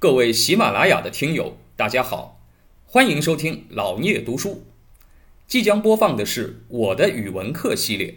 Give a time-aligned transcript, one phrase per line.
[0.00, 2.40] 各位喜马拉雅的听友，大家好，
[2.86, 4.62] 欢迎收听老聂读书。
[5.48, 8.14] 即将播放的是我的语文课系列。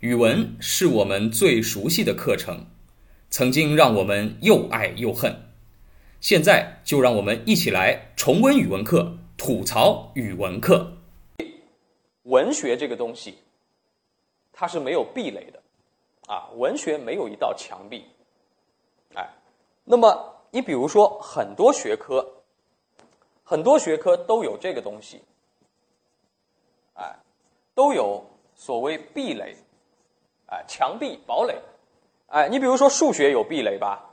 [0.00, 2.66] 语文是我们最熟悉的课程，
[3.30, 5.34] 曾经让我们又爱又恨。
[6.20, 10.98] 现在就让我们一起来重温语文课，吐槽语文课。
[12.24, 13.38] 文学这个东西，
[14.52, 15.62] 它是没有壁垒的，
[16.26, 18.04] 啊，文学没有一道墙壁。
[19.14, 19.26] 哎，
[19.84, 22.24] 那么你比如说很多学科，
[23.42, 25.20] 很多学科都有这个东西，
[26.94, 27.12] 哎，
[27.74, 28.24] 都有
[28.54, 29.56] 所谓壁垒。
[30.54, 31.58] 哎，墙壁、堡垒，
[32.26, 34.04] 哎，你比如说数学有壁垒吧？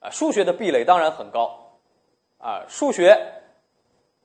[0.00, 1.58] 啊，数学的壁垒当然很高，
[2.36, 3.16] 啊，数学，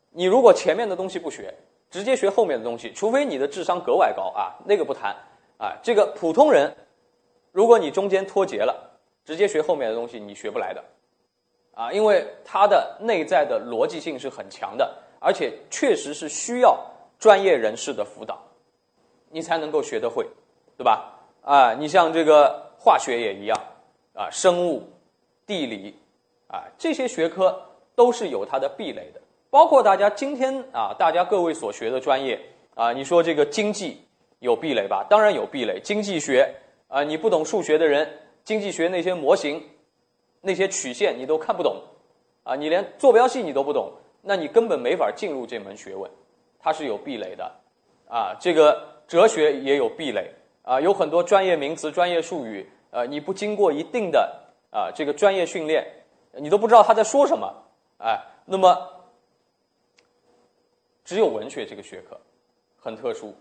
[0.09, 1.55] 你如果前面的东西不学，
[1.89, 5.15] 直接学后面的东西，除非你的智商格外高啊，那个不谈，
[5.57, 6.75] 啊，这个普通人，
[7.53, 10.83] 如果你中间脱节了，直接学后面的东西，你学不来的，
[11.73, 16.77] 啊，因为它的内在的逻辑性是很强的，而且确实是需要
[17.17, 18.39] 专业人士的辅导，
[19.29, 20.27] 你才能够学得会，
[20.77, 21.19] 对吧？
[21.41, 23.57] 啊，你像这个化学也一样，
[24.13, 24.83] 啊，生物、
[25.47, 25.95] 地理，
[26.47, 27.59] 啊，这些学科
[27.95, 29.21] 都是有它的壁垒的。
[29.49, 32.39] 包括大家今天啊，大家各位所学的专业
[32.75, 34.01] 啊，你说这个经济
[34.39, 35.05] 有壁垒吧？
[35.09, 35.79] 当然有壁垒。
[35.81, 36.53] 经济学
[36.87, 38.07] 啊，你不懂数学的人，
[38.43, 39.61] 经济学那些模型、
[40.41, 41.81] 那些曲线你都看不懂，
[42.43, 46.11] 啊，你连坐标系你都不懂，那你根本没法进入这门学问，
[46.59, 47.51] 它是有壁垒的。
[48.07, 50.29] 啊，这个哲学也有壁垒。
[50.63, 54.31] 啊，有很多专业名词、专业术语，呃，你不经过一定的
[54.69, 55.83] 啊这个专业训练，
[56.33, 57.51] 你都不知道他在说什么，
[57.97, 58.77] 哎，那么
[61.03, 62.15] 只有文学这个学科
[62.77, 63.33] 很特殊，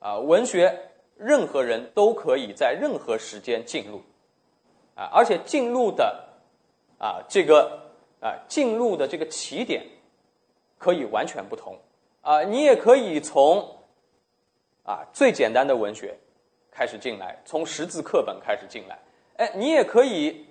[0.00, 0.78] 啊，文学
[1.16, 4.02] 任何人都可以在任何时间进入，
[4.94, 6.22] 啊，而且进入的
[6.98, 9.84] 啊这个啊进入的这个起点
[10.78, 11.78] 可以完全不同，
[12.20, 13.76] 啊，你也可以从
[14.84, 16.16] 啊最简单的文学。
[16.78, 18.98] 开始进来，从识字课本开始进来，
[19.38, 20.46] 哎，你也可以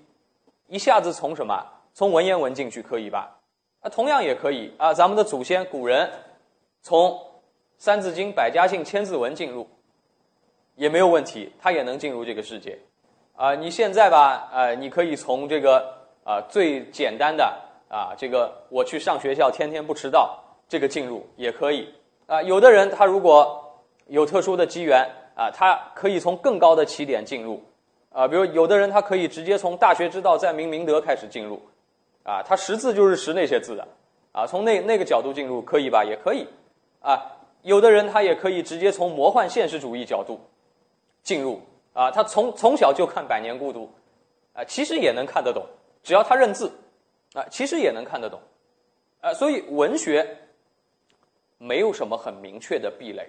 [0.65, 1.63] 一下子从什么？
[1.93, 3.37] 从文言文进去可以吧？
[3.81, 4.91] 啊，同样也可以啊。
[4.91, 6.11] 咱们的祖先古人
[6.81, 7.11] 从
[7.77, 9.69] 《三字经》《百家姓》《千字文》进入
[10.73, 12.79] 也没有问题，他也能进入这个世界
[13.35, 13.53] 啊。
[13.53, 20.37] 你现在吧，呃，你可以从这个啊最简单的啊这个我去上学校天天不迟到
[20.67, 21.87] 这个进入也可以
[22.27, 22.41] 啊。
[22.41, 25.07] 有的人他如果有特殊的机缘。
[25.37, 27.61] 啊，他可以从更高的起点进入，
[28.09, 31.61] 啊，比如有的人他可以直接从大学之道，在明明德开始进入，
[32.23, 33.85] 啊，他识字就是识那些字的，
[34.31, 36.05] 啊，从那那个角度进入可以吧？
[36.05, 36.47] 也可以，
[37.01, 37.21] 啊，
[37.63, 40.39] 有的人他也可以直接从魔幻现实主义角度
[41.21, 41.59] 进入，
[41.91, 43.91] 啊，他从从小就看《百年孤独》，
[44.57, 45.65] 啊，其实也能看得懂，
[46.05, 46.71] 只要他认字，
[47.33, 48.39] 啊，其实也能看得懂，
[49.21, 50.37] 啊，所以文学
[51.57, 53.27] 没有什么很明确的壁垒。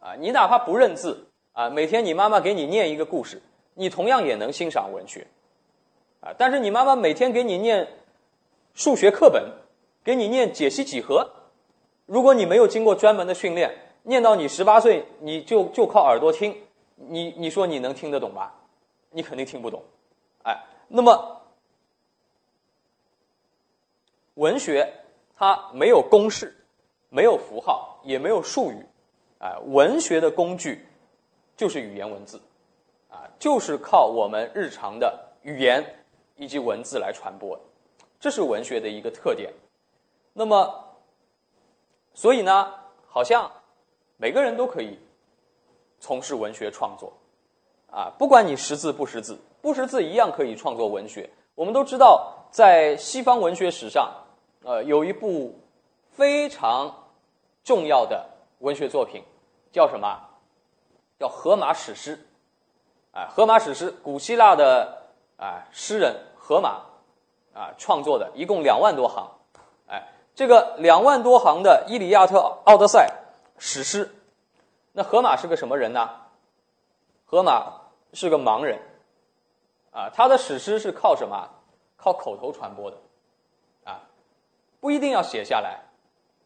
[0.00, 3.42] 啊，你哪怕不认字啊，每天你妈妈给你念一个故事，
[3.74, 5.26] 你同样也能欣赏文学，
[6.20, 7.88] 啊，但是你妈妈每天给你念
[8.74, 9.50] 数学课本，
[10.04, 11.28] 给你念解析几何，
[12.06, 16.56] 如果你没有经过专门的训练，念到你十八岁，你就就靠耳朵听，
[16.94, 18.54] 你你说你能听得懂吧？
[19.10, 19.82] 你肯定听不懂，
[20.44, 21.37] 哎，那么
[24.38, 24.88] 文学
[25.36, 26.56] 它没有公式，
[27.08, 28.86] 没有符号，也没有术语。
[29.40, 30.84] 啊，文学的工具
[31.56, 32.40] 就是语言文字，
[33.08, 35.84] 啊，就是靠我们日常的语言
[36.34, 37.58] 以及文字来传播，
[38.18, 39.52] 这是文学的一个特点。
[40.32, 40.72] 那么，
[42.14, 42.74] 所以呢，
[43.06, 43.50] 好像
[44.16, 44.98] 每个人都可以
[46.00, 47.12] 从事文学创作，
[47.90, 51.30] 啊，不管你识字不识字，不识字一样可以创作文学。
[51.54, 54.12] 我们都知道，在西方文学史上，
[54.64, 55.58] 呃，有一部
[56.10, 56.94] 非常
[57.64, 58.26] 重要的。
[58.58, 59.22] 文学作品
[59.70, 60.20] 叫什么？
[61.18, 62.16] 叫《荷马史诗》。
[63.12, 66.82] 哎，《荷马史诗》，古希腊的啊诗人荷马
[67.54, 69.30] 啊创作的，一共两万多行。
[69.86, 73.08] 哎，这个两万多行的《伊利亚特》《奥德赛》
[73.60, 74.12] 史诗，
[74.92, 76.10] 那荷马是个什么人呢？
[77.24, 77.72] 荷马
[78.12, 78.80] 是个盲人
[79.92, 81.48] 啊，他的史诗是靠什么？
[81.96, 82.96] 靠口头传播的，
[84.80, 85.80] 不一定要写下来。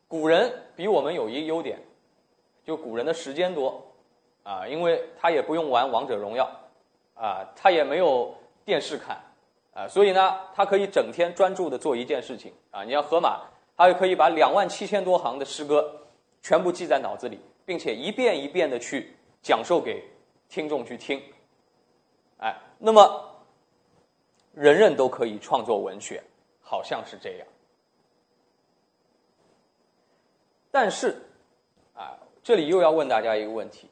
[0.08, 1.78] 古人比我们有一优点。
[2.64, 3.84] 就古人的时间多，
[4.44, 6.48] 啊，因为他也不用玩王者荣耀，
[7.12, 8.32] 啊，他也没有
[8.64, 9.20] 电视看，
[9.74, 13.40] 啊，所以呢，他可以整天专注的做一件事情，啊，你要河马，
[13.76, 15.92] 他就可以把两万七千多行的诗歌
[16.40, 19.12] 全部记在脑子里，并且一遍一遍的去
[19.42, 20.00] 讲授给
[20.48, 21.20] 听众去听，
[22.38, 23.28] 哎，那么
[24.52, 26.22] 人人都可以创作文学，
[26.60, 27.46] 好像是这样。
[30.72, 31.22] 但是，
[31.94, 33.90] 啊，这里又要问大家一个问题：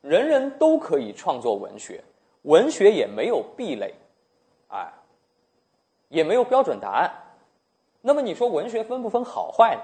[0.00, 2.02] 人人都可以创作文学，
[2.42, 3.92] 文学也没有壁垒，
[4.68, 4.92] 啊，
[6.08, 7.12] 也没有标准答案。
[8.00, 9.82] 那么你说文学分不分好坏呢？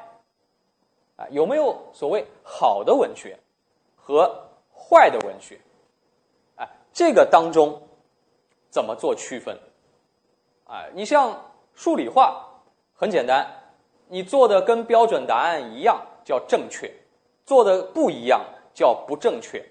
[1.17, 3.37] 啊，有没有所谓好的文学
[3.97, 5.61] 和坏的文学？
[6.55, 7.83] 哎，这个当中
[8.71, 9.59] 怎么做区分？
[10.69, 12.63] 哎，你像数理化
[12.95, 13.45] 很简单，
[14.07, 16.01] 你做的跟标准答案一样。
[16.29, 16.93] 叫正确，
[17.47, 18.45] 做的不一样
[18.75, 19.65] 叫不正确，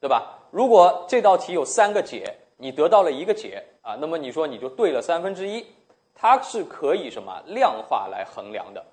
[0.00, 0.38] 对吧？
[0.52, 5.66] 如果这道题有三个解，你得到了一个解啊，那么你说你就对了三分之一，
[6.14, 8.84] 它是可以什么量化来衡量的，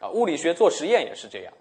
[0.00, 1.52] 啊，物理学做实验也是这样，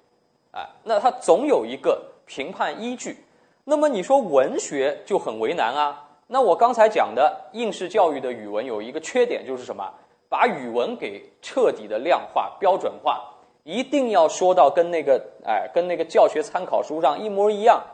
[0.50, 3.24] 啊，那它总有一个评判依据。
[3.63, 6.03] 那么你说文学就很为难啊？
[6.25, 9.88] 那我刚才讲的应试教育的语文有一个缺点就是什么？
[10.27, 13.31] 把语文给彻底的量化标准化。
[13.69, 17.86] 一定要说到跟那个哎，跟那个教学参考书上一模一样，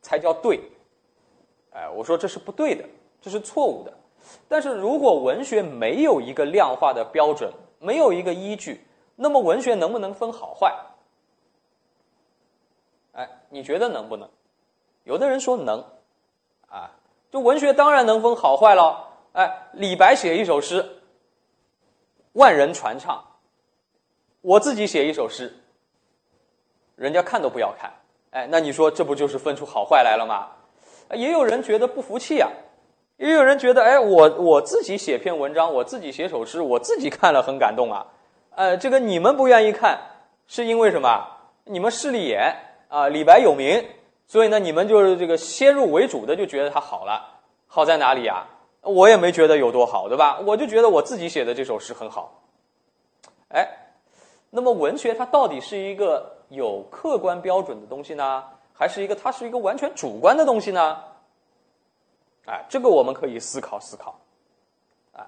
[0.00, 0.60] 才叫对。
[1.72, 2.84] 哎，我说这是不对的，
[3.20, 3.92] 这是错误的。
[4.46, 8.80] 但是如果文学没有一个量化的标准，没有一个依据，
[9.16, 10.72] 那么文学能不能分好坏？
[13.14, 14.28] 哎，你觉得能不能？
[15.02, 15.84] 有的人说能，
[16.68, 16.92] 啊，
[17.32, 19.08] 就文学当然能分好坏了。
[19.32, 21.02] 哎，李白写一首诗，
[22.34, 23.24] 万人传唱。
[24.40, 25.52] 我自己写一首诗，
[26.94, 27.92] 人家看都不要看，
[28.30, 30.48] 哎，那你说这不就是分出好坏来了吗？
[31.12, 32.48] 也有人觉得不服气啊，
[33.16, 38.06] 也有人觉得，哎，我我自己写篇文章，我自己写首诗，我自己看了很感动啊，
[38.54, 39.98] 呃，这个你们不愿意看，
[40.46, 41.26] 是因为什么？
[41.64, 42.54] 你们势利眼
[42.88, 43.84] 啊，李白有名，
[44.26, 48.46] 所以呢，你们就是这个先入为主的就觉得他好了，好在哪里呀？
[48.82, 50.38] 我也没觉得有多好，对吧？
[50.46, 52.42] 我就觉得我自己写的这首诗很好，
[53.48, 53.66] 哎。
[54.50, 61.04] 那么文学它到底是一个有客观标准的东西呢，还是一个它是一个完全主观的东西呢？
[62.46, 64.18] 哎，这个我们可以思考思考。
[65.12, 65.26] 啊，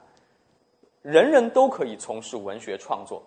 [1.03, 3.23] 人人都可以从事文学创作，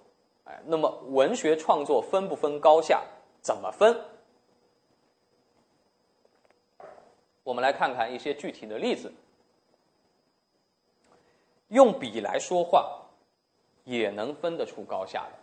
[0.46, 3.04] 哎，那么文学创作分不分高下？
[3.42, 3.96] 怎么分？
[7.44, 9.12] 我们来看看一些具体的例子。
[11.68, 13.02] 用笔来说话，
[13.84, 15.43] 也能分得出高下的。